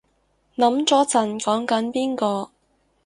[0.57, 2.49] 諗咗陣講緊邊個